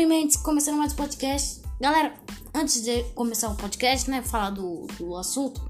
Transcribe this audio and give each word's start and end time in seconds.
Mimentes, 0.00 0.38
começando 0.38 0.78
mais 0.78 0.94
um 0.94 0.96
podcast. 0.96 1.60
Galera, 1.78 2.14
antes 2.54 2.82
de 2.82 3.02
começar 3.14 3.50
o 3.50 3.54
podcast, 3.54 4.08
né, 4.08 4.22
falar 4.22 4.48
do, 4.48 4.86
do 4.98 5.14
assunto, 5.14 5.60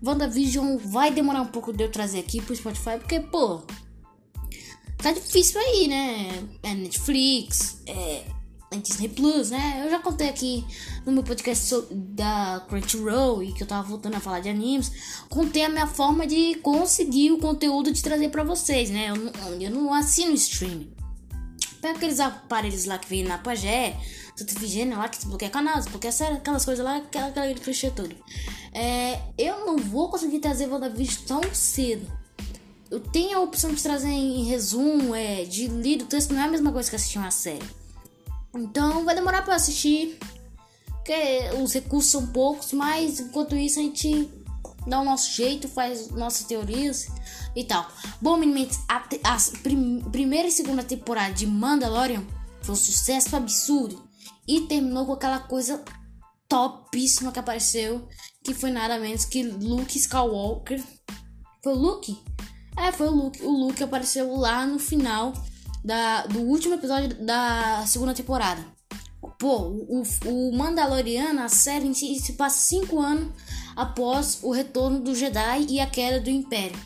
WandaVision 0.00 0.76
vai 0.76 1.10
demorar 1.10 1.42
um 1.42 1.46
pouco 1.46 1.72
de 1.72 1.82
eu 1.82 1.90
trazer 1.90 2.20
aqui 2.20 2.40
pro 2.40 2.54
Spotify, 2.54 2.98
porque, 3.00 3.18
pô, 3.18 3.62
tá 4.98 5.10
difícil 5.10 5.60
aí, 5.60 5.88
né? 5.88 6.48
É 6.62 6.72
Netflix, 6.72 7.82
é, 7.84 8.26
é 8.70 8.76
Disney 8.76 9.08
Plus, 9.08 9.50
né? 9.50 9.82
Eu 9.84 9.90
já 9.90 9.98
contei 9.98 10.28
aqui 10.28 10.64
no 11.04 11.10
meu 11.10 11.24
podcast 11.24 11.74
da 11.90 12.64
Crunchyroll 12.68 13.42
e 13.42 13.52
que 13.52 13.64
eu 13.64 13.66
tava 13.66 13.88
voltando 13.88 14.14
a 14.14 14.20
falar 14.20 14.38
de 14.38 14.48
animes, 14.48 15.24
contei 15.28 15.64
a 15.64 15.68
minha 15.68 15.88
forma 15.88 16.28
de 16.28 16.54
conseguir 16.62 17.32
o 17.32 17.38
conteúdo 17.38 17.90
de 17.90 18.04
trazer 18.04 18.28
para 18.28 18.44
vocês, 18.44 18.88
né? 18.88 19.10
Eu 19.10 19.60
eu 19.60 19.70
não 19.72 19.92
assino 19.92 20.32
streaming. 20.34 20.96
Pega 21.80 21.96
aqueles 21.96 22.20
aparelhos 22.20 22.84
lá 22.84 22.98
que 22.98 23.08
vem 23.08 23.22
na 23.22 23.38
Pagé, 23.38 23.96
tudo 24.36 24.50
Efigênia 24.50 24.96
lá 24.96 25.08
que 25.08 25.18
desbloqueia 25.18 25.50
canal, 25.50 25.76
desbloqueia 25.76 26.12
série, 26.12 26.34
aquelas 26.34 26.64
coisas 26.64 26.84
lá, 26.84 26.96
aquela, 26.96 27.28
aquela 27.28 27.56
fecha 27.56 27.90
tudo. 27.90 28.14
É, 28.72 29.20
eu 29.36 29.66
não 29.66 29.76
vou 29.76 30.08
conseguir 30.08 30.38
trazer 30.40 30.66
WandaVision 30.66 31.24
tão 31.26 31.42
cedo. 31.54 32.06
Eu 32.90 33.00
tenho 33.00 33.38
a 33.38 33.42
opção 33.42 33.72
de 33.72 33.82
trazer 33.82 34.08
em 34.08 34.44
resumo, 34.44 35.14
é, 35.14 35.44
de 35.44 35.66
lido 35.66 36.06
texto, 36.06 36.32
não 36.32 36.40
é 36.40 36.44
a 36.44 36.48
mesma 36.48 36.72
coisa 36.72 36.88
que 36.88 36.96
assistir 36.96 37.18
uma 37.18 37.30
série. 37.30 37.64
Então 38.54 39.04
vai 39.04 39.14
demorar 39.14 39.42
para 39.42 39.54
assistir, 39.54 40.18
porque 40.86 41.50
os 41.62 41.72
recursos 41.72 42.10
são 42.10 42.26
poucos, 42.28 42.72
mas 42.72 43.20
enquanto 43.20 43.56
isso 43.56 43.78
a 43.78 43.82
gente 43.82 44.30
dá 44.88 45.00
o 45.00 45.04
nosso 45.04 45.32
jeito, 45.32 45.68
faz 45.68 46.10
nossas 46.10 46.46
teorias 46.46 47.08
e 47.54 47.64
tal. 47.64 47.86
Bom, 48.20 48.36
meninos, 48.36 48.78
a, 48.88 48.96
a 48.96 49.38
prim, 49.62 50.00
primeira 50.10 50.48
e 50.48 50.52
segunda 50.52 50.82
temporada 50.82 51.34
de 51.34 51.46
Mandalorian 51.46 52.24
foi 52.62 52.72
um 52.72 52.76
sucesso 52.76 53.36
absurdo 53.36 54.02
e 54.46 54.62
terminou 54.62 55.06
com 55.06 55.12
aquela 55.12 55.40
coisa 55.40 55.82
topíssima 56.48 57.30
que 57.30 57.38
apareceu, 57.38 58.08
que 58.42 58.54
foi 58.54 58.70
nada 58.70 58.98
menos 58.98 59.24
que 59.24 59.42
Luke 59.42 59.98
Skywalker. 59.98 60.82
Foi 61.62 61.72
o 61.74 61.78
Luke? 61.78 62.18
É, 62.76 62.90
foi 62.92 63.08
o 63.08 63.10
Luke. 63.10 63.42
O 63.42 63.50
Luke 63.50 63.82
apareceu 63.82 64.34
lá 64.36 64.66
no 64.66 64.78
final 64.78 65.32
da, 65.84 66.26
do 66.26 66.40
último 66.40 66.74
episódio 66.74 67.14
da 67.24 67.84
segunda 67.86 68.14
temporada. 68.14 68.77
Pô, 69.38 69.58
o, 69.68 70.02
o 70.26 70.56
Mandaloriano, 70.56 71.42
a 71.42 71.48
série 71.48 71.86
em 71.86 71.94
si, 71.94 72.18
se 72.18 72.34
passa 72.34 72.58
cinco 72.58 73.00
anos 73.00 73.32
após 73.76 74.38
o 74.42 74.52
retorno 74.52 75.00
do 75.00 75.14
Jedi 75.14 75.66
e 75.68 75.80
a 75.80 75.86
queda 75.86 76.20
do 76.20 76.30
Império. 76.30 76.78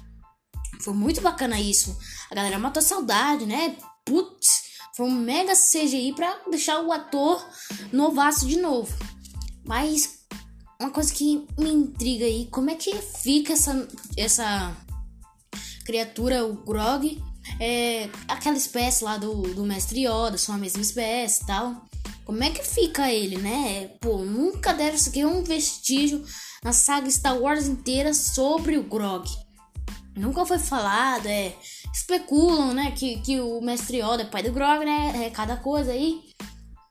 Foi 0.83 0.95
muito 0.95 1.21
bacana 1.21 1.61
isso. 1.61 1.97
A 2.31 2.35
galera 2.35 2.59
matou 2.59 2.81
a 2.81 2.85
saudade, 2.85 3.47
né? 3.47 3.77
Putz, 4.05 4.73
foi 4.97 5.07
um 5.07 5.11
mega 5.11 5.55
CGI 5.55 6.13
pra 6.15 6.41
deixar 6.51 6.81
o 6.81 6.93
ator 6.93 7.47
novaço 7.93 8.47
de 8.47 8.57
novo. 8.57 8.93
Mas 9.65 10.23
uma 10.81 10.91
coisa 10.91 11.13
que 11.13 11.47
me 11.57 11.71
intriga 11.71 12.25
aí, 12.25 12.49
como 12.51 12.71
é 12.71 12.75
que 12.75 12.93
fica 13.01 13.53
essa, 13.53 13.89
essa 14.17 14.77
criatura, 15.85 16.45
o 16.45 16.55
Grog, 16.65 17.23
é, 17.61 18.09
aquela 18.29 18.57
espécie 18.57 19.05
lá 19.05 19.17
do, 19.17 19.43
do 19.55 19.65
Mestre 19.65 20.07
Yoda, 20.07 20.37
são 20.37 20.55
a 20.55 20.59
mesma 20.59 20.83
espécie 20.83 21.43
e 21.43 21.47
tal. 21.47 21.85
Como 22.25 22.43
é 22.43 22.51
que 22.51 22.63
fica 22.63 23.11
ele, 23.11 23.37
né? 23.37 23.89
Pô, 24.01 24.19
nunca 24.19 24.73
deram 24.73 24.97
é 24.97 25.27
um 25.27 25.43
vestígio 25.43 26.25
na 26.63 26.73
saga 26.73 27.11
Star 27.11 27.39
Wars 27.39 27.67
inteira 27.67 28.15
sobre 28.15 28.77
o 28.79 28.85
Grog. 28.85 29.29
Nunca 30.17 30.45
foi 30.47 30.59
falado, 30.59 31.27
é. 31.27 31.55
Especulam, 31.93 32.75
né? 32.75 32.93
Que, 32.93 33.21
que 33.21 33.41
o 33.41 33.61
Mestre 33.61 33.99
Yoda 33.99 34.23
é 34.23 34.27
pai 34.27 34.43
do 34.43 34.53
Grog, 34.53 34.85
né? 34.85 35.27
É 35.27 35.31
cada 35.31 35.57
coisa 35.57 35.93
aí. 35.93 36.21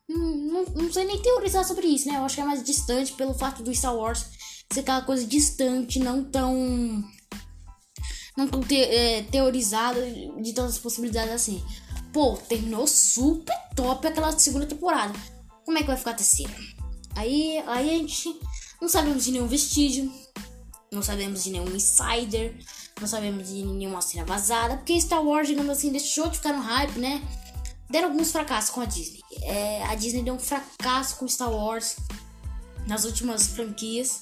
Hum, 0.10 0.50
não, 0.52 0.84
não 0.84 0.92
sei 0.92 1.06
nem 1.06 1.22
teorizar 1.22 1.64
sobre 1.64 1.88
isso, 1.88 2.10
né? 2.10 2.18
Eu 2.18 2.26
acho 2.26 2.36
que 2.36 2.42
é 2.42 2.46
mais 2.46 2.64
distante 2.64 3.14
pelo 3.14 3.34
fato 3.34 3.64
do 3.64 3.74
Star 3.74 3.96
Wars 3.96 4.26
ser 4.72 4.82
aquela 4.82 5.02
coisa 5.02 5.26
distante, 5.26 6.00
não 6.00 6.24
tão 6.24 7.04
não 8.38 8.48
tão 8.48 8.62
te, 8.62 8.78
é, 8.78 9.24
teorizado 9.24 10.00
de 10.42 10.54
todas 10.54 10.74
as 10.74 10.80
possibilidades 10.80 11.34
assim. 11.34 11.64
Pô, 12.14 12.38
terminou 12.38 12.88
super 12.88 13.56
top 13.76 14.08
aquela 14.08 14.38
segunda 14.38 14.66
temporada. 14.66 15.14
Como 15.66 15.78
é 15.78 15.82
que 15.82 15.88
vai 15.88 15.98
ficar 15.98 16.12
a 16.12 16.16
terceira? 16.16 16.54
Aí, 17.16 17.58
aí 17.68 17.90
a 17.90 17.98
gente 17.98 18.40
não 18.82 18.90
sabemos 18.90 19.26
de 19.26 19.32
nenhum 19.32 19.48
vestígio, 19.48 20.12
não 20.92 21.02
sabemos 21.02 21.44
de 21.44 21.52
nenhum 21.52 21.76
insider, 21.76 22.58
não 23.00 23.08
sabemos 23.08 23.48
de 23.48 23.64
nenhuma 23.64 24.02
cena 24.02 24.26
vazada, 24.26 24.78
porque 24.78 25.00
Star 25.00 25.24
Wars, 25.24 25.48
digamos 25.48 25.72
assim, 25.72 25.92
deixou 25.92 26.30
de 26.30 26.38
ficar 26.38 26.54
no 26.54 26.62
hype, 26.62 26.98
né? 27.00 27.22
Deram 27.90 28.10
alguns 28.10 28.32
fracassos 28.32 28.70
com 28.70 28.82
a 28.82 28.86
Disney. 28.86 29.22
É, 29.44 29.84
a 29.84 29.96
Disney 29.96 30.24
deu 30.24 30.34
um 30.34 30.40
fracasso 30.40 31.18
com 31.18 31.28
Star 31.28 31.52
Wars 31.52 31.98
nas 32.88 33.04
últimas 33.04 33.48
franquias. 33.48 34.22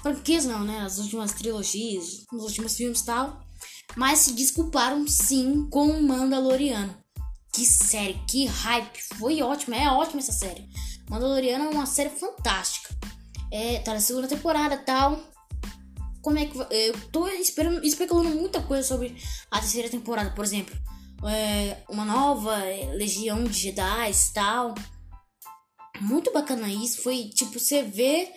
Franquias 0.00 0.44
não, 0.44 0.62
né? 0.62 0.78
Nas 0.80 0.98
últimas 0.98 1.32
trilogias, 1.32 2.24
nos 2.32 2.44
últimos 2.44 2.76
filmes 2.76 3.00
e 3.00 3.04
tal 3.04 3.48
mas 3.96 4.20
se 4.20 4.32
desculparam 4.32 5.06
sim 5.06 5.68
com 5.70 5.88
o 5.88 6.02
Mandaloriano. 6.02 6.94
Que 7.58 7.66
série, 7.66 8.14
que 8.28 8.46
hype, 8.46 9.00
foi 9.18 9.42
ótimo, 9.42 9.74
é 9.74 9.90
ótima 9.90 10.20
essa 10.20 10.30
série. 10.30 10.68
Mandaloriano 11.10 11.64
é 11.64 11.68
uma 11.70 11.86
série 11.86 12.08
fantástica. 12.08 12.96
É, 13.50 13.80
tá 13.80 13.92
na 13.92 13.98
segunda 13.98 14.28
temporada 14.28 14.76
tal. 14.76 15.20
Como 16.22 16.38
é 16.38 16.46
que 16.46 16.56
eu 16.56 17.00
tô 17.10 17.26
esperando, 17.26 17.84
especulando 17.84 18.28
muita 18.28 18.62
coisa 18.62 18.86
sobre 18.86 19.16
a 19.50 19.58
terceira 19.58 19.88
temporada, 19.88 20.30
por 20.30 20.44
exemplo, 20.44 20.72
é, 21.26 21.78
uma 21.88 22.04
nova 22.04 22.56
legião 22.92 23.42
de 23.42 23.58
Jedi 23.58 24.12
e 24.12 24.32
tal. 24.32 24.76
Muito 26.00 26.32
bacana 26.32 26.68
isso, 26.68 27.02
foi 27.02 27.24
tipo 27.24 27.58
você 27.58 27.82
vê 27.82 28.32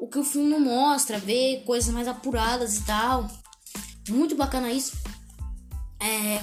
o 0.00 0.08
que 0.08 0.18
o 0.18 0.24
filme 0.24 0.50
não 0.50 0.58
mostra, 0.58 1.20
ver 1.20 1.62
coisas 1.62 1.94
mais 1.94 2.08
apuradas 2.08 2.78
e 2.78 2.82
tal. 2.82 3.30
Muito 4.08 4.34
bacana 4.34 4.72
isso. 4.72 4.96
É, 6.00 6.42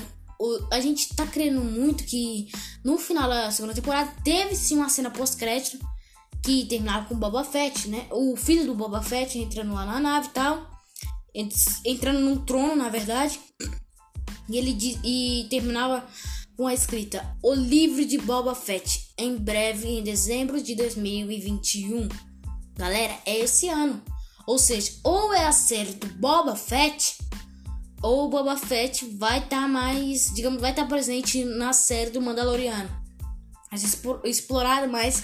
a 0.72 0.80
gente 0.80 1.16
tá 1.16 1.26
crendo 1.26 1.62
muito 1.62 2.04
que 2.04 2.50
no 2.84 2.98
final 2.98 3.30
da 3.30 3.52
segunda 3.52 3.74
temporada 3.74 4.12
teve 4.24 4.56
sim 4.56 4.78
uma 4.78 4.90
cena 4.90 5.10
pós-crédito 5.10 5.78
que 6.44 6.66
terminava 6.66 7.06
com 7.06 7.16
Boba 7.16 7.44
Fett, 7.44 7.88
né? 7.88 8.08
O 8.12 8.36
filho 8.36 8.66
do 8.66 8.74
Boba 8.74 9.02
Fett 9.02 9.38
entrando 9.38 9.74
lá 9.74 9.86
na 9.86 10.00
nave 10.00 10.28
e 10.28 10.32
tal. 10.32 10.70
Entrando 11.86 12.20
num 12.20 12.44
trono, 12.44 12.76
na 12.76 12.90
verdade. 12.90 13.40
E 14.50 14.58
ele 14.58 14.76
e 15.04 15.48
terminava 15.50 16.06
com 16.58 16.68
a 16.68 16.74
escrita: 16.74 17.38
O 17.44 17.54
livro 17.54 18.04
de 18.04 18.18
Boba 18.18 18.56
Fett, 18.56 19.14
em 19.18 19.38
breve, 19.38 19.88
em 19.88 20.04
dezembro 20.04 20.62
de 20.62 20.76
2021. 20.76 22.10
Galera, 22.76 23.18
é 23.26 23.40
esse 23.40 23.70
ano. 23.70 24.02
Ou 24.48 24.58
seja, 24.58 24.94
ou 25.04 25.34
é 25.34 25.46
a 25.46 25.52
série 25.52 25.94
do 25.94 26.08
Boba 26.16 26.56
Fett 26.56 27.18
ou 28.02 28.26
o 28.26 28.30
Boba 28.30 28.58
Fett 28.58 29.06
vai 29.18 29.40
estar 29.40 29.62
tá 29.62 29.68
mais, 29.68 30.32
digamos, 30.34 30.60
vai 30.60 30.72
estar 30.72 30.84
tá 30.84 30.88
presente 30.88 31.44
na 31.44 31.74
série 31.74 32.10
do 32.10 32.22
Mandaloriano. 32.22 32.90
Mas 33.72 33.84
explorar 34.26 34.88
mais 34.88 35.24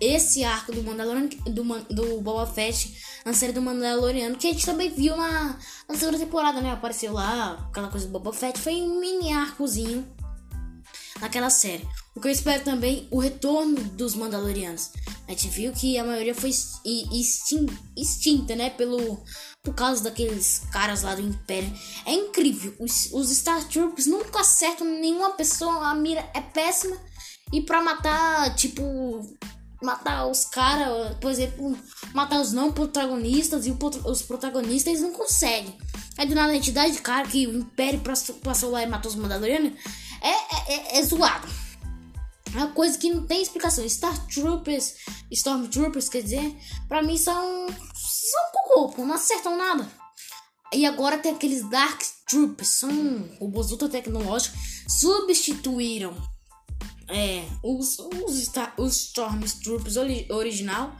esse 0.00 0.44
arco 0.44 0.72
do 0.72 0.82
Mandaloriano, 0.82 1.28
do, 1.28 1.64
do 1.92 2.20
Boba 2.20 2.46
Fett 2.46 2.96
na 3.24 3.32
série 3.32 3.52
do 3.52 3.62
Mandaloriano, 3.62 4.36
que 4.36 4.46
a 4.46 4.52
gente 4.52 4.64
também 4.64 4.90
viu 4.90 5.16
na, 5.16 5.58
na 5.88 5.94
segunda 5.96 6.18
temporada, 6.18 6.60
né? 6.60 6.70
Apareceu 6.72 7.12
lá, 7.12 7.66
aquela 7.68 7.88
coisa 7.88 8.06
do 8.06 8.12
Boba 8.12 8.32
Fett, 8.32 8.58
foi 8.60 8.74
um 8.74 9.00
mini 9.00 9.32
arcozinho 9.32 10.06
naquela 11.20 11.50
série. 11.50 11.86
O 12.14 12.20
que 12.20 12.28
eu 12.28 12.32
espero 12.32 12.62
também, 12.62 13.08
o 13.10 13.18
retorno 13.18 13.74
dos 13.74 14.14
Mandalorianos. 14.14 14.90
A 15.28 15.32
gente 15.32 15.48
viu 15.48 15.72
que 15.74 15.98
a 15.98 16.04
maioria 16.04 16.34
foi 16.34 16.50
extinta, 17.94 18.56
né? 18.56 18.70
Pelo, 18.70 19.22
por 19.62 19.74
causa 19.74 20.02
daqueles 20.02 20.62
caras 20.72 21.02
lá 21.02 21.14
do 21.14 21.20
Império. 21.20 21.70
É 22.06 22.14
incrível. 22.14 22.74
Os, 22.80 23.12
os 23.12 23.28
Star 23.36 23.62
Troopers 23.68 24.06
nunca 24.06 24.40
acertam 24.40 24.86
nenhuma 24.86 25.32
pessoa. 25.32 25.90
A 25.90 25.94
mira 25.94 26.26
é 26.32 26.40
péssima. 26.40 26.96
E 27.52 27.60
pra 27.60 27.82
matar, 27.82 28.54
tipo, 28.56 28.82
matar 29.82 30.26
os 30.26 30.46
caras, 30.46 31.14
por 31.20 31.30
exemplo, 31.30 31.78
matar 32.14 32.40
os 32.40 32.52
não 32.52 32.72
protagonistas 32.72 33.66
e 33.66 33.76
os 34.06 34.22
protagonistas 34.22 34.94
eles 34.94 35.02
não 35.02 35.12
conseguem. 35.12 35.76
Aí 36.16 36.26
do 36.26 36.34
nada 36.34 36.52
a 36.52 36.54
gente 36.54 36.72
dá 36.72 36.88
de 36.88 37.02
cara 37.02 37.28
que 37.28 37.46
o 37.46 37.58
Império 37.58 38.00
passou 38.42 38.70
lá 38.70 38.82
e 38.82 38.86
matou 38.86 39.10
os 39.10 39.16
Mandalorianos. 39.16 39.72
É, 40.22 40.30
é, 40.30 40.96
é, 40.96 40.98
é 40.98 41.02
zoado. 41.02 41.46
É 42.54 42.58
uma 42.58 42.72
coisa 42.72 42.98
que 42.98 43.12
não 43.12 43.26
tem 43.26 43.42
explicação. 43.42 43.88
Star 43.88 44.26
Troopers, 44.26 44.94
Stormtroopers, 45.30 46.08
quer 46.08 46.22
dizer, 46.22 46.56
pra 46.88 47.02
mim 47.02 47.16
são. 47.16 47.66
são 47.68 48.42
cocô, 48.52 49.04
não 49.04 49.14
acertam 49.14 49.56
nada. 49.56 49.88
E 50.72 50.84
agora 50.84 51.18
tem 51.18 51.32
aqueles 51.32 51.68
Dark 51.68 52.00
Troopers, 52.28 52.68
são 52.68 52.90
robôs 53.40 53.70
ultra 53.72 53.88
tecnológicos, 53.88 54.58
substituíram 54.86 56.14
é, 57.08 57.42
os, 57.62 57.98
os, 57.98 58.50
os 58.76 58.96
Stormtroopers 58.96 59.96
original. 60.30 60.94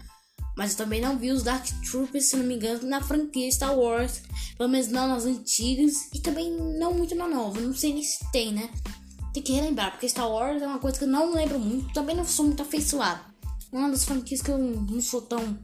Mas 0.56 0.72
eu 0.72 0.78
também 0.78 1.00
não 1.00 1.16
vi 1.16 1.30
os 1.30 1.44
Dark 1.44 1.64
Troopers, 1.88 2.24
se 2.24 2.36
não 2.36 2.44
me 2.44 2.54
engano, 2.56 2.88
na 2.88 3.00
franquia 3.00 3.50
Star 3.52 3.78
Wars. 3.78 4.22
Pelo 4.56 4.68
menos 4.68 4.88
não 4.88 5.06
nas 5.06 5.24
antigas. 5.24 6.08
E 6.12 6.18
também 6.18 6.50
não 6.50 6.92
muito 6.94 7.14
na 7.14 7.28
nova. 7.28 7.60
Não 7.60 7.72
sei 7.72 7.92
nem 7.92 8.02
se 8.02 8.18
tem, 8.32 8.52
né? 8.52 8.68
Tem 9.32 9.42
que 9.42 9.52
relembrar, 9.52 9.90
porque 9.92 10.08
Star 10.08 10.30
Wars 10.30 10.62
é 10.62 10.66
uma 10.66 10.78
coisa 10.78 10.98
que 10.98 11.04
eu 11.04 11.08
não 11.08 11.32
lembro 11.32 11.58
muito. 11.58 11.92
Também 11.92 12.16
não 12.16 12.24
sou 12.24 12.46
muito 12.46 12.62
afeiçoado. 12.62 13.20
Uma 13.72 13.90
das 13.90 14.04
franquias 14.04 14.40
que 14.40 14.50
eu 14.50 14.58
não 14.58 15.00
sou 15.00 15.22
tão. 15.22 15.58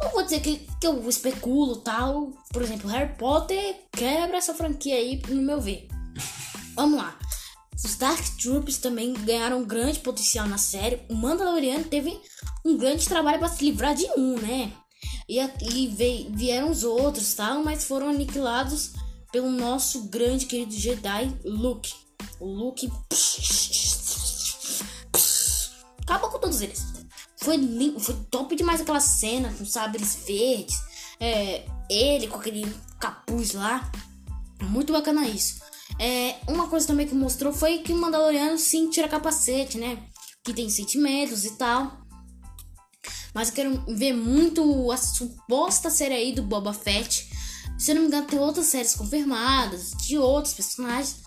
Não 0.00 0.10
vou 0.10 0.22
dizer 0.22 0.40
que, 0.40 0.66
que 0.80 0.86
eu 0.86 1.08
especulo 1.08 1.76
tal. 1.76 2.30
Por 2.52 2.62
exemplo, 2.62 2.88
Harry 2.90 3.14
Potter 3.16 3.82
quebra 3.92 4.36
essa 4.36 4.54
franquia 4.54 4.94
aí, 4.94 5.20
no 5.28 5.42
meu 5.42 5.60
ver. 5.60 5.88
Vamos 6.74 6.98
lá. 6.98 7.18
Os 7.84 7.96
Dark 7.96 8.24
Troopers 8.40 8.78
também 8.78 9.12
ganharam 9.12 9.58
um 9.58 9.64
grande 9.64 9.98
potencial 9.98 10.46
na 10.46 10.58
série. 10.58 11.00
O 11.08 11.14
Mandaloriano 11.14 11.84
teve 11.84 12.18
um 12.64 12.76
grande 12.76 13.08
trabalho 13.08 13.40
para 13.40 13.48
se 13.48 13.64
livrar 13.64 13.94
de 13.94 14.06
um, 14.16 14.38
né? 14.38 14.72
E, 15.28 15.40
e 15.40 15.88
veio, 15.88 16.30
vieram 16.32 16.70
os 16.70 16.84
outros, 16.84 17.34
tal, 17.34 17.64
mas 17.64 17.84
foram 17.84 18.10
aniquilados 18.10 18.92
pelo 19.32 19.50
nosso 19.50 20.02
grande 20.08 20.46
querido 20.46 20.74
Jedi 20.74 21.36
Luke. 21.44 21.92
O 22.42 22.46
Luke 22.46 22.90
acabou 26.04 26.28
com 26.28 26.40
todos 26.40 26.60
eles. 26.60 26.84
Foi 27.36 27.56
lindo, 27.56 28.00
foi 28.00 28.16
top 28.32 28.56
demais 28.56 28.80
aquela 28.80 28.98
cena 28.98 29.54
com 29.56 29.64
sabres 29.64 30.24
verdes. 30.26 30.76
É, 31.20 31.64
ele 31.88 32.26
com 32.26 32.38
aquele 32.38 32.66
capuz 32.98 33.52
lá. 33.52 33.88
Muito 34.60 34.92
bacana 34.92 35.28
isso. 35.28 35.62
É, 36.00 36.34
uma 36.48 36.66
coisa 36.66 36.84
também 36.84 37.06
que 37.06 37.14
mostrou 37.14 37.52
foi 37.52 37.78
que 37.78 37.92
o 37.92 37.96
Mandaloriano 37.96 38.58
sim 38.58 38.90
tira 38.90 39.06
capacete, 39.06 39.78
né? 39.78 40.02
Que 40.42 40.52
tem 40.52 40.68
sentimentos 40.68 41.44
e 41.44 41.52
tal. 41.52 41.96
Mas 43.32 43.50
eu 43.50 43.54
quero 43.54 43.84
ver 43.94 44.14
muito 44.14 44.90
a 44.90 44.96
suposta 44.96 45.90
série 45.90 46.14
aí 46.14 46.32
do 46.32 46.42
Boba 46.42 46.72
Fett. 46.72 47.30
Se 47.78 47.92
eu 47.92 47.94
não 47.94 48.02
me 48.02 48.08
engano, 48.08 48.26
tem 48.26 48.40
outras 48.40 48.66
séries 48.66 48.96
confirmadas 48.96 49.92
de 49.92 50.18
outros 50.18 50.54
personagens. 50.54 51.22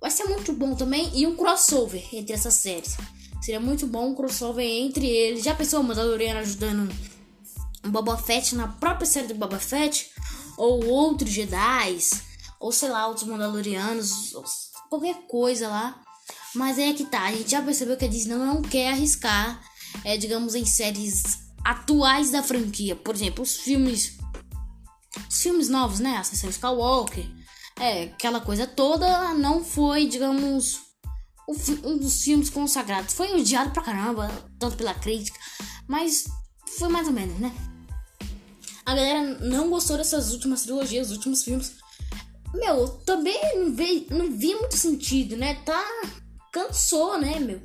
Vai 0.00 0.10
ser 0.10 0.24
muito 0.24 0.52
bom 0.52 0.74
também. 0.74 1.10
E 1.14 1.26
um 1.26 1.36
crossover 1.36 2.02
entre 2.12 2.32
essas 2.32 2.54
séries. 2.54 2.96
Seria 3.42 3.60
muito 3.60 3.86
bom 3.86 4.10
um 4.10 4.14
crossover 4.14 4.64
entre 4.64 5.06
eles. 5.06 5.44
Já 5.44 5.54
pensou 5.54 5.82
Mandaloriano 5.82 6.40
ajudando 6.40 6.92
Boba 7.86 8.16
Fett 8.16 8.54
na 8.54 8.68
própria 8.68 9.06
série 9.06 9.28
do 9.28 9.34
Boba 9.34 9.58
Fett? 9.58 10.10
Ou 10.56 10.86
outros 10.86 11.30
Jedi? 11.30 11.98
Ou 12.58 12.72
sei 12.72 12.88
lá, 12.88 13.06
outros 13.06 13.26
Mandalorianos? 13.26 14.34
qualquer 14.90 15.14
coisa 15.28 15.68
lá. 15.68 16.02
Mas 16.54 16.78
é 16.78 16.92
que 16.92 17.04
tá, 17.04 17.22
a 17.22 17.32
gente 17.32 17.52
já 17.52 17.62
percebeu 17.62 17.96
que 17.96 18.04
a 18.04 18.08
Disney 18.08 18.34
não 18.34 18.60
quer 18.60 18.90
arriscar, 18.92 19.62
é, 20.04 20.16
digamos, 20.16 20.56
em 20.56 20.66
séries 20.66 21.38
atuais 21.64 22.30
da 22.30 22.42
franquia. 22.42 22.96
Por 22.96 23.14
exemplo, 23.14 23.42
os 23.42 23.56
filmes. 23.56 24.18
Os 25.28 25.42
filmes 25.42 25.68
novos, 25.68 26.00
né? 26.00 26.16
Ascensão 26.16 26.50
Skywalker. 26.50 27.24
É, 27.80 28.02
aquela 28.02 28.40
coisa 28.40 28.66
toda 28.66 29.32
não 29.32 29.64
foi, 29.64 30.06
digamos, 30.06 30.80
um 31.82 31.96
dos 31.96 32.22
filmes 32.22 32.50
consagrados. 32.50 33.14
Foi 33.14 33.32
odiado 33.40 33.70
pra 33.70 33.82
caramba, 33.82 34.30
tanto 34.58 34.76
pela 34.76 34.92
crítica, 34.92 35.38
mas 35.88 36.26
foi 36.78 36.88
mais 36.88 37.08
ou 37.08 37.14
menos, 37.14 37.38
né? 37.38 37.50
A 38.84 38.94
galera 38.94 39.22
não 39.40 39.70
gostou 39.70 39.96
dessas 39.96 40.30
últimas 40.30 40.62
trilogias, 40.62 41.06
os 41.10 41.16
últimos 41.16 41.42
filmes. 41.42 41.72
Meu, 42.52 42.86
também 43.06 43.38
não 43.56 43.72
vi, 43.74 44.06
não 44.10 44.30
vi 44.30 44.54
muito 44.54 44.76
sentido, 44.76 45.36
né? 45.36 45.54
Tá. 45.64 45.82
Cansou, 46.52 47.18
né, 47.18 47.38
meu? 47.38 47.62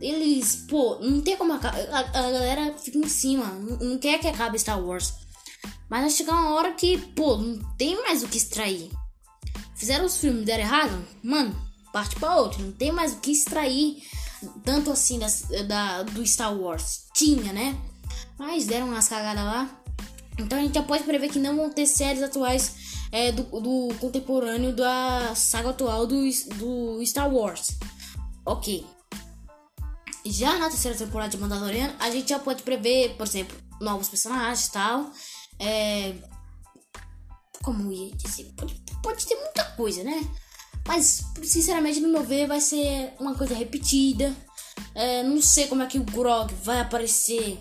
Eles, 0.00 0.66
pô, 0.68 0.98
não 1.00 1.20
tem 1.20 1.36
como 1.36 1.54
acabar. 1.54 1.80
A, 1.90 1.98
a, 2.00 2.30
galera 2.30 2.74
fica 2.78 2.98
em 2.98 3.08
cima, 3.08 3.46
não, 3.46 3.76
não, 3.78 3.98
quer 3.98 4.20
que 4.20 4.28
acabe 4.28 4.58
Star 4.58 4.80
Wars. 4.80 5.14
Mas 5.88 6.02
vai 6.02 6.10
chegar 6.10 6.34
uma 6.34 6.54
hora 6.54 6.74
que, 6.74 6.98
pô, 6.98 7.38
não 7.38 7.58
tem 7.76 8.00
mais 8.02 8.22
o 8.22 8.28
que 8.28 8.36
extrair. 8.36 8.90
Fizeram 9.78 10.06
os 10.06 10.18
filmes, 10.18 10.44
deram 10.44 10.64
errado? 10.64 11.06
Mano, 11.22 11.56
parte 11.92 12.16
pra 12.16 12.36
outro. 12.36 12.62
Não 12.62 12.72
tem 12.72 12.90
mais 12.90 13.12
o 13.12 13.20
que 13.20 13.30
extrair 13.30 14.02
tanto 14.64 14.90
assim 14.90 15.18
das, 15.18 15.44
da, 15.66 16.02
do 16.02 16.26
Star 16.26 16.54
Wars. 16.54 17.06
Tinha, 17.14 17.52
né? 17.52 17.80
Mas 18.36 18.66
deram 18.66 18.88
umas 18.88 19.08
cagadas 19.08 19.44
lá. 19.44 19.70
Então 20.38 20.58
a 20.58 20.62
gente 20.62 20.74
já 20.74 20.82
pode 20.82 21.04
prever 21.04 21.28
que 21.28 21.38
não 21.38 21.56
vão 21.56 21.70
ter 21.70 21.86
séries 21.86 22.22
atuais 22.22 22.74
é, 23.10 23.32
do, 23.32 23.42
do 23.42 23.94
contemporâneo 23.98 24.74
da 24.74 25.32
saga 25.34 25.70
atual 25.70 26.06
do, 26.06 26.22
do 26.56 27.04
Star 27.06 27.32
Wars. 27.32 27.78
Ok. 28.44 28.84
Já 30.26 30.58
na 30.58 30.68
terceira 30.68 30.96
temporada 30.96 31.30
de 31.30 31.38
Mandalorian, 31.38 31.94
a 31.98 32.10
gente 32.10 32.28
já 32.28 32.38
pode 32.38 32.62
prever, 32.62 33.16
por 33.16 33.26
exemplo, 33.26 33.56
novos 33.80 34.08
personagens 34.08 34.66
e 34.66 34.72
tal. 34.72 35.10
É... 35.58 36.14
Como 37.62 37.92
ia 37.92 38.14
dizer? 38.16 38.52
Pode, 38.56 38.74
pode 39.02 39.26
ter 39.26 39.36
muita 39.36 39.64
coisa, 39.72 40.02
né? 40.02 40.26
Mas, 40.86 41.22
sinceramente, 41.42 42.00
no 42.00 42.08
meu 42.08 42.22
ver, 42.22 42.46
vai 42.46 42.60
ser 42.60 43.12
uma 43.20 43.34
coisa 43.34 43.54
repetida. 43.54 44.34
É, 44.94 45.22
não 45.22 45.40
sei 45.42 45.66
como 45.66 45.82
é 45.82 45.86
que 45.86 45.98
o 45.98 46.04
Grog 46.04 46.52
vai 46.62 46.80
aparecer 46.80 47.58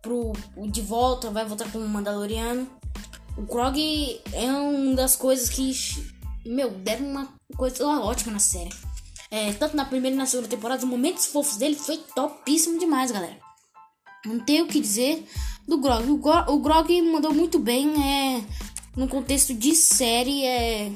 pro, 0.00 0.32
de 0.70 0.82
volta, 0.82 1.30
vai 1.30 1.44
voltar 1.44 1.70
como 1.72 1.88
Mandaloriano. 1.88 2.68
O 3.36 3.42
Grog 3.42 3.76
é 4.32 4.52
uma 4.52 4.94
das 4.94 5.16
coisas 5.16 5.48
que, 5.48 5.72
meu, 6.46 6.70
deram 6.70 7.06
uma 7.06 7.28
coisa 7.56 7.84
ótima 7.86 8.32
na 8.32 8.38
série. 8.38 8.70
É, 9.30 9.52
tanto 9.54 9.76
na 9.76 9.84
primeira 9.84 10.14
e 10.14 10.18
na 10.18 10.26
segunda 10.26 10.48
temporada, 10.48 10.84
os 10.84 10.88
momentos 10.88 11.26
fofos 11.26 11.56
dele 11.56 11.74
foi 11.74 11.98
topíssimo 12.14 12.78
demais, 12.78 13.10
galera. 13.10 13.36
Não 14.24 14.38
tenho 14.38 14.64
o 14.64 14.68
que 14.68 14.80
dizer 14.80 15.26
do 15.66 15.78
Grog. 15.78 16.08
O, 16.08 16.18
Grog, 16.18 16.50
o 16.50 16.58
Grog 16.60 17.02
mandou 17.02 17.34
muito 17.34 17.58
bem 17.58 17.92
é, 18.00 18.44
no 18.96 19.08
contexto 19.08 19.54
de 19.54 19.74
série, 19.74 20.44
é, 20.44 20.92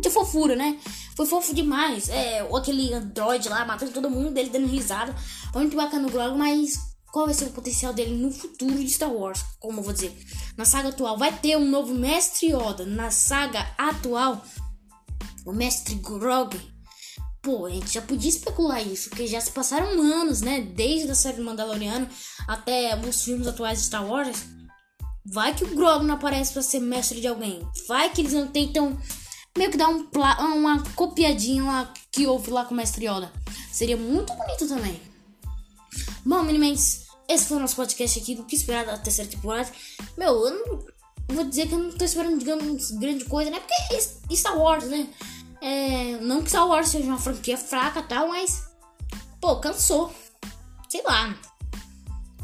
de 0.00 0.10
fofura, 0.10 0.56
né? 0.56 0.78
Foi 1.16 1.26
fofo 1.26 1.54
demais. 1.54 2.08
É, 2.08 2.40
aquele 2.40 2.92
android 2.92 3.48
lá 3.48 3.64
matando 3.64 3.92
todo 3.92 4.10
mundo, 4.10 4.30
dele 4.30 4.50
dando 4.50 4.66
risada. 4.66 5.14
Foi 5.52 5.62
muito 5.62 5.76
bacana 5.76 6.06
o 6.06 6.10
Grog, 6.10 6.36
mas 6.36 6.78
qual 7.12 7.26
vai 7.26 7.34
ser 7.34 7.46
o 7.46 7.50
potencial 7.50 7.92
dele 7.92 8.14
no 8.14 8.30
futuro 8.30 8.74
de 8.74 8.88
Star 8.88 9.12
Wars? 9.12 9.42
Como 9.58 9.80
eu 9.80 9.84
vou 9.84 9.92
dizer? 9.92 10.16
Na 10.56 10.64
saga 10.64 10.90
atual, 10.90 11.18
vai 11.18 11.36
ter 11.36 11.56
um 11.56 11.68
novo 11.68 11.94
Mestre 11.94 12.52
Yoda. 12.52 12.84
Na 12.84 13.10
saga 13.10 13.66
atual, 13.76 14.44
o 15.44 15.52
Mestre 15.52 15.94
Grog 15.96 16.58
pô, 17.48 17.64
a 17.64 17.70
gente 17.70 17.94
já 17.94 18.02
podia 18.02 18.28
especular 18.28 18.86
isso, 18.86 19.08
porque 19.08 19.26
já 19.26 19.40
se 19.40 19.50
passaram 19.50 20.00
anos, 20.02 20.42
né? 20.42 20.60
Desde 20.60 21.10
a 21.10 21.14
série 21.14 21.40
Mandaloriano 21.40 22.06
até 22.46 22.94
os 23.00 23.22
filmes 23.22 23.46
atuais 23.46 23.78
de 23.78 23.86
Star 23.86 24.06
Wars. 24.06 24.44
Vai 25.30 25.54
que 25.54 25.64
o 25.64 25.74
Grogu 25.74 26.04
não 26.04 26.14
aparece 26.14 26.52
para 26.52 26.62
ser 26.62 26.80
mestre 26.80 27.20
de 27.20 27.26
alguém. 27.26 27.66
Vai 27.86 28.10
que 28.10 28.20
eles 28.20 28.32
não 28.32 28.48
tentam 28.48 28.98
meio 29.56 29.70
que 29.70 29.76
dar 29.76 29.88
um 29.88 30.08
uma 30.56 30.82
copiadinha 30.94 31.62
lá 31.64 31.92
que 32.10 32.26
houve 32.26 32.50
lá 32.50 32.64
com 32.64 32.74
o 32.74 32.76
mestre 32.76 33.06
Yoda. 33.06 33.30
Seria 33.70 33.96
muito 33.96 34.32
bonito 34.32 34.66
também. 34.66 35.00
Bom, 36.24 36.42
Minimentos, 36.42 37.06
esse 37.28 37.46
foi 37.46 37.58
o 37.58 37.60
nosso 37.60 37.76
podcast 37.76 38.18
aqui 38.18 38.34
do 38.34 38.44
que 38.44 38.56
esperar 38.56 38.86
da 38.86 38.96
terceira 38.96 39.30
temporada. 39.30 39.70
Meu, 40.16 40.46
eu 40.46 40.66
não 40.66 40.86
vou 41.28 41.44
dizer 41.44 41.68
que 41.68 41.74
eu 41.74 41.78
não 41.78 41.92
tô 41.92 42.04
esperando, 42.04 42.38
digamos, 42.38 42.90
grande 42.92 43.24
coisa, 43.26 43.50
né? 43.50 43.60
Porque 43.60 43.94
é 43.94 44.34
Star 44.36 44.56
Wars, 44.56 44.84
né? 44.84 45.08
É, 45.60 46.16
não 46.20 46.42
que 46.42 46.48
Star 46.48 46.66
Wars 46.66 46.88
seja 46.88 47.06
uma 47.06 47.18
franquia 47.18 47.58
fraca 47.58 48.02
tal, 48.02 48.28
mas. 48.28 48.62
Pô, 49.40 49.56
cansou. 49.56 50.12
Sei 50.88 51.02
lá. 51.02 51.36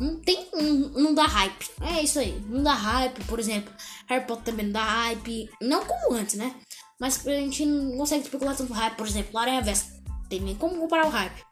Não 0.00 0.16
tem. 0.16 0.48
Não, 0.52 0.62
não 1.02 1.14
dá 1.14 1.26
hype. 1.26 1.70
É 1.80 2.02
isso 2.02 2.18
aí. 2.18 2.40
Não 2.48 2.62
dá 2.62 2.74
hype, 2.74 3.24
por 3.24 3.38
exemplo. 3.38 3.72
Harry 4.06 4.26
Potter 4.26 4.44
também 4.44 4.66
não 4.66 4.72
dá 4.72 4.84
hype. 4.84 5.50
Não 5.60 5.84
como 5.84 6.14
antes, 6.14 6.34
né? 6.34 6.54
Mas 6.98 7.26
a 7.26 7.30
gente 7.30 7.64
não 7.64 7.96
consegue 7.98 8.22
especular 8.22 8.56
tanto 8.56 8.72
hype. 8.72 8.96
Por 8.96 9.06
exemplo, 9.06 9.38
Aranha 9.38 9.62
Versa. 9.62 10.02
Tem 10.28 10.40
nem 10.40 10.54
como 10.54 10.76
comparar 10.76 11.06
o 11.06 11.10
hype. 11.10 11.44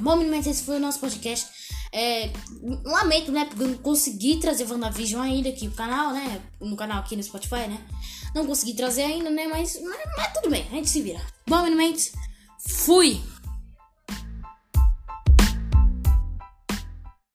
Bom, 0.00 0.16
meninas, 0.16 0.46
esse 0.46 0.64
foi 0.64 0.76
o 0.76 0.80
nosso 0.80 1.00
podcast. 1.00 1.46
É, 1.92 2.30
lamento, 2.84 3.30
né? 3.30 3.44
Porque 3.44 3.62
eu 3.62 3.68
não 3.68 3.78
consegui 3.78 4.38
trazer 4.38 4.64
WandaVision 4.64 5.22
ainda 5.22 5.48
aqui 5.48 5.66
no 5.66 5.74
canal, 5.74 6.12
né? 6.12 6.42
No 6.60 6.76
canal 6.76 6.98
aqui 6.98 7.14
no 7.14 7.22
Spotify, 7.22 7.68
né? 7.68 7.80
Não 8.34 8.46
consegui 8.46 8.74
trazer 8.74 9.02
ainda, 9.02 9.30
né? 9.30 9.46
Mas, 9.46 9.80
mas, 9.80 10.00
mas 10.16 10.32
tudo 10.32 10.50
bem, 10.50 10.66
a 10.70 10.74
gente 10.74 10.90
se 10.90 11.00
vira. 11.00 11.20
Bom, 11.46 11.62
meninos, 11.62 12.12
fui! 12.58 13.22